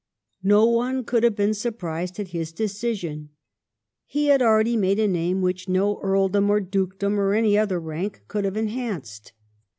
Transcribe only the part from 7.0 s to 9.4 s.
or any other rank could have enhanced.